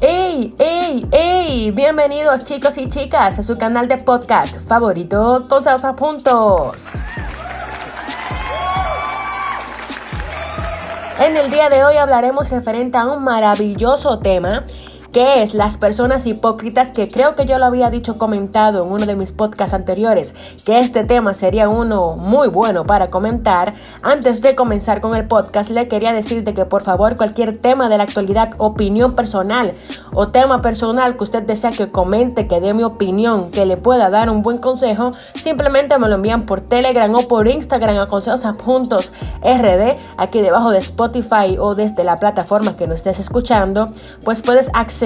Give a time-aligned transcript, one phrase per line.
[0.00, 1.70] ¡Ey, ey, ey!
[1.70, 6.96] Bienvenidos chicos y chicas a su canal de podcast favorito con Salsa Puntos.
[11.20, 14.64] En el día de hoy hablaremos referente a un maravilloso tema
[15.14, 19.06] que es las personas hipócritas, que creo que yo lo había dicho comentado en uno
[19.06, 23.74] de mis podcasts anteriores, que este tema sería uno muy bueno para comentar.
[24.02, 27.96] Antes de comenzar con el podcast, le quería decirte que por favor cualquier tema de
[27.96, 29.72] la actualidad, opinión personal
[30.14, 34.10] o tema personal que usted desea que comente, que dé mi opinión, que le pueda
[34.10, 38.44] dar un buen consejo, simplemente me lo envían por Telegram o por Instagram a consejos
[38.44, 39.12] a puntos
[39.44, 43.92] RD, aquí debajo de Spotify o desde la plataforma que no estés escuchando,
[44.24, 45.03] pues puedes acceder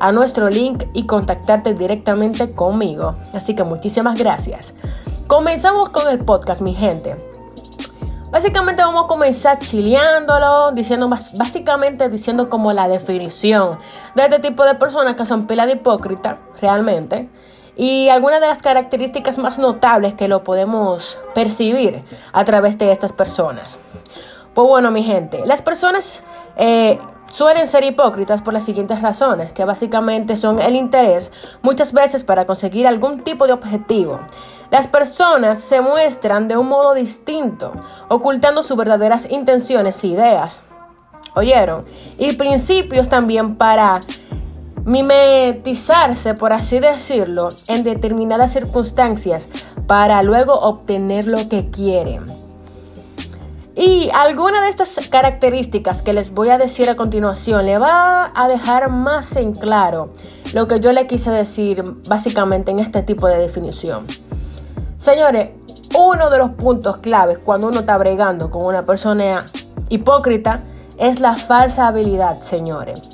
[0.00, 3.14] a nuestro link y contactarte directamente conmigo.
[3.32, 4.74] Así que muchísimas gracias.
[5.26, 7.16] Comenzamos con el podcast, mi gente.
[8.30, 13.78] Básicamente vamos a comenzar chileándolo, diciendo básicamente diciendo como la definición
[14.14, 17.28] de este tipo de personas que son pila de hipócrita, realmente,
[17.76, 23.12] y algunas de las características más notables que lo podemos percibir a través de estas
[23.12, 23.80] personas.
[24.54, 26.22] Pues bueno, mi gente, las personas
[26.56, 26.98] eh,
[27.30, 31.30] suelen ser hipócritas por las siguientes razones, que básicamente son el interés
[31.62, 34.20] muchas veces para conseguir algún tipo de objetivo.
[34.70, 37.72] Las personas se muestran de un modo distinto,
[38.08, 40.60] ocultando sus verdaderas intenciones e ideas.
[41.34, 41.84] ¿Oyeron?
[42.18, 44.00] Y principios también para
[44.84, 49.48] mimetizarse, por así decirlo, en determinadas circunstancias
[49.86, 52.39] para luego obtener lo que quieren.
[53.82, 58.46] Y alguna de estas características que les voy a decir a continuación le va a
[58.46, 60.10] dejar más en claro
[60.52, 64.06] lo que yo le quise decir básicamente en este tipo de definición.
[64.98, 65.54] Señores,
[65.98, 69.46] uno de los puntos claves cuando uno está bregando con una persona
[69.88, 70.60] hipócrita
[70.98, 73.09] es la falsa habilidad, señores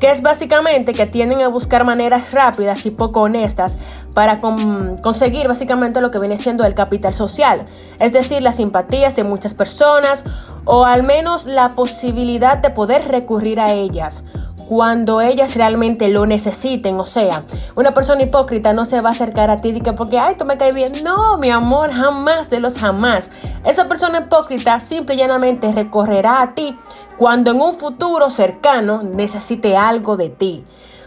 [0.00, 3.78] que es básicamente que tienden a buscar maneras rápidas y poco honestas
[4.14, 7.66] para conseguir básicamente lo que viene siendo el capital social,
[7.98, 10.24] es decir, las simpatías de muchas personas
[10.64, 14.22] o al menos la posibilidad de poder recurrir a ellas
[14.68, 16.98] cuando ellas realmente lo necesiten.
[16.98, 17.44] O sea,
[17.76, 20.44] una persona hipócrita no se va a acercar a ti y que porque, ay, tú
[20.44, 20.92] me caes bien.
[21.02, 23.30] No, mi amor, jamás de los jamás.
[23.64, 26.76] Esa persona hipócrita simple y llanamente recorrerá a ti
[27.16, 30.64] cuando en un futuro cercano necesite algo de ti.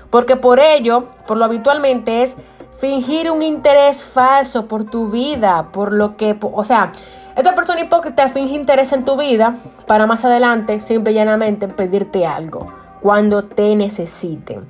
[0.09, 2.37] Porque por ello, por lo habitualmente es
[2.77, 6.91] fingir un interés falso por tu vida, por lo que, o sea,
[7.35, 12.25] esta persona hipócrita finge interés en tu vida para más adelante, simple y llanamente, pedirte
[12.25, 14.67] algo cuando te necesiten.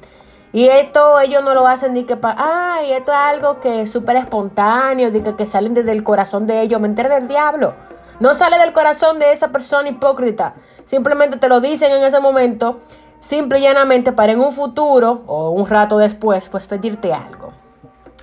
[0.54, 2.36] Y esto ellos no lo hacen ni que para,
[2.76, 6.48] ay, esto es algo que es súper espontáneo, de que, que, salen desde el corazón
[6.48, 7.76] de ellos, me del diablo.
[8.20, 10.56] No sale del corazón de esa persona hipócrita.
[10.86, 12.80] Simplemente te lo dicen en ese momento,
[13.20, 17.54] simple y llanamente para en un futuro o un rato después, pues pedirte algo.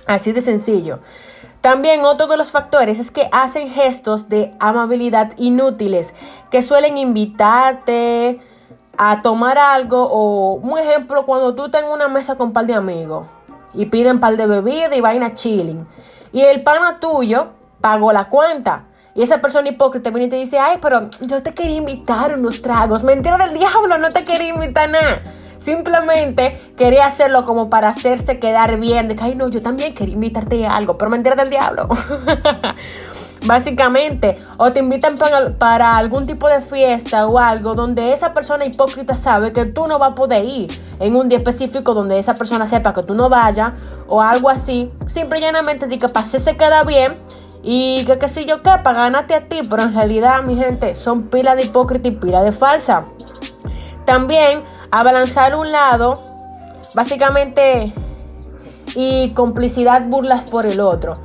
[0.07, 0.99] Así de sencillo.
[1.61, 6.13] También otro de los factores es que hacen gestos de amabilidad inútiles,
[6.51, 8.39] que suelen invitarte,
[8.97, 12.65] a tomar algo o un ejemplo cuando tú estás en una mesa con un par
[12.65, 13.27] de amigos
[13.73, 15.87] y piden par de bebida y vaina chilling
[16.31, 17.49] y el pana tuyo
[17.81, 18.85] pagó la cuenta
[19.15, 22.61] y esa persona hipócrita viene y te dice, ay, pero yo te quería invitar unos
[22.61, 23.03] tragos.
[23.03, 25.21] Mentira del diablo, no te quería invitar nada.
[25.57, 29.07] Simplemente quería hacerlo como para hacerse quedar bien.
[29.07, 31.87] De que, ay, no, yo también quería invitarte a algo, pero mentira del diablo.
[33.45, 35.17] Básicamente, o te invitan
[35.59, 39.99] para, algún tipo de fiesta o algo donde esa persona hipócrita sabe que tú no
[39.99, 43.29] vas a poder ir en un día específico donde esa persona sepa que tú no
[43.29, 43.73] vayas
[44.07, 44.91] o algo así.
[45.05, 47.15] Simple y llanamente que pase se queda bien
[47.61, 51.23] y que qué sé yo qué, para a ti, pero en realidad, mi gente, son
[51.23, 53.05] pila de hipócrita y pila de falsa.
[54.05, 56.21] También a balanzar un lado,
[56.93, 57.93] básicamente,
[58.95, 61.15] y complicidad burlas por el otro.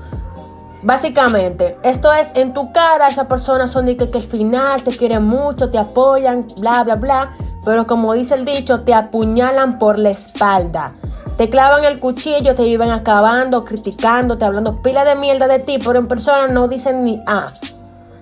[0.83, 5.25] Básicamente, esto es en tu cara, esas personas son de que, al final te quieren
[5.25, 7.31] mucho, te apoyan, bla, bla, bla.
[7.65, 10.95] Pero como dice el dicho, te apuñalan por la espalda.
[11.37, 15.79] Te clavan el cuchillo, te iban acabando, criticando, te hablando pila de mierda de ti,
[15.85, 17.53] pero en persona no dicen ni A.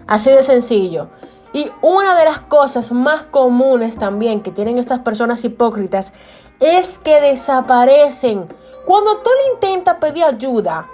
[0.08, 1.08] Así de sencillo.
[1.52, 6.12] Y una de las cosas más comunes también que tienen estas personas hipócritas
[6.60, 8.48] es que desaparecen.
[8.84, 10.88] Cuando tú le intentas pedir ayuda,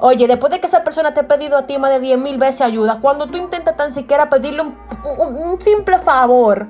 [0.00, 2.38] Oye, después de que esa persona te ha pedido a ti más de 10 mil
[2.38, 6.68] veces ayuda, cuando tú intentas tan siquiera pedirle un, simple favor,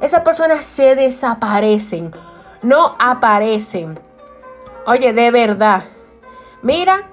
[0.00, 2.14] esas personas se desaparecen,
[2.62, 4.00] no aparecen.
[4.86, 5.84] Oye, de verdad.
[6.62, 7.08] Mira,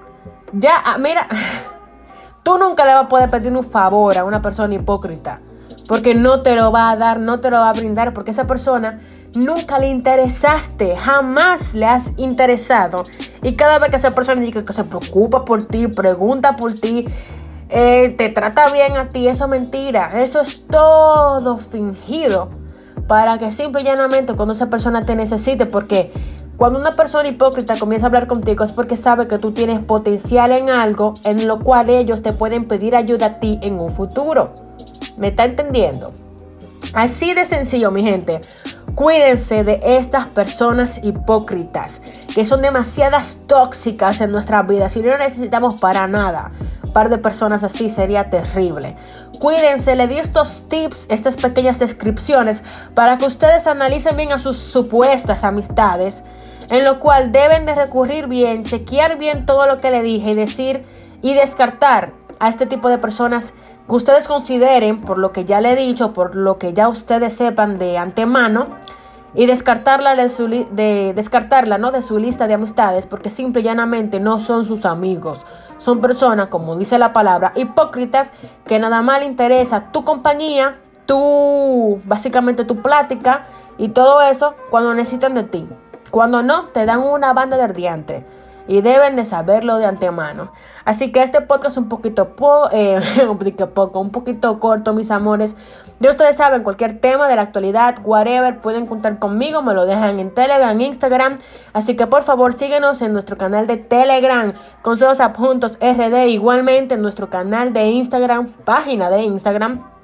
[0.52, 1.28] ya, ah, mira,
[2.44, 5.40] Tú nunca le vas a poder pedir un favor a una persona hipócrita.
[5.86, 8.46] Porque no te lo va a dar, no te lo va a brindar, porque esa
[8.46, 9.00] persona
[9.34, 13.04] nunca le interesaste, jamás le has interesado.
[13.42, 17.06] Y cada vez que esa persona dice que se preocupa por ti, pregunta por ti,
[17.68, 20.22] eh, te trata bien a ti, eso es mentira.
[20.22, 22.48] Eso es todo fingido
[23.06, 26.10] para que simple y llanamente cuando esa persona te necesite, porque
[26.56, 30.52] cuando una persona hipócrita comienza a hablar contigo es porque sabe que tú tienes potencial
[30.52, 34.52] en algo en lo cual ellos te pueden pedir ayuda a ti en un futuro.
[35.16, 36.12] ¿Me está entendiendo?
[36.92, 38.40] Así de sencillo, mi gente.
[38.94, 42.00] Cuídense de estas personas hipócritas
[42.34, 44.88] que son demasiadas tóxicas en nuestra vida.
[44.88, 46.52] Si no necesitamos para nada
[46.94, 48.96] par de personas así sería terrible.
[49.38, 52.62] Cuídense, le di estos tips, estas pequeñas descripciones
[52.94, 56.22] para que ustedes analicen bien a sus supuestas amistades,
[56.70, 60.34] en lo cual deben de recurrir bien, chequear bien todo lo que le dije y
[60.34, 60.82] decir
[61.20, 63.54] y descartar a este tipo de personas
[63.86, 67.34] que ustedes consideren, por lo que ya le he dicho, por lo que ya ustedes
[67.34, 68.68] sepan de antemano,
[69.34, 71.90] y descartarla de, su de, descartarla ¿no?
[71.90, 75.44] de su lista de amistades porque simple y llanamente no son sus amigos.
[75.78, 78.32] Son personas, como dice la palabra, hipócritas
[78.64, 83.42] que nada más le interesa tu compañía, tu, básicamente tu plática
[83.76, 85.68] y todo eso cuando necesitan de ti.
[86.10, 88.24] Cuando no, te dan una banda de ardiente
[88.66, 90.52] y deben de saberlo de antemano.
[90.84, 92.34] Así que este podcast es un poquito,
[92.72, 95.56] eh, un poquito poco, un poquito corto, mis amores.
[96.00, 100.18] Ya ustedes saben, cualquier tema de la actualidad, whatever, pueden contar conmigo, me lo dejan
[100.18, 101.36] en Telegram, Instagram.
[101.72, 104.52] Así que por favor síguenos en nuestro canal de Telegram,
[104.82, 109.94] Consejos Adjuntos RD, igualmente en nuestro canal de Instagram, página de Instagram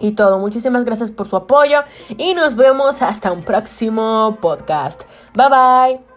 [0.00, 0.38] y todo.
[0.38, 1.80] Muchísimas gracias por su apoyo
[2.16, 5.02] y nos vemos hasta un próximo podcast.
[5.34, 6.07] Bye bye.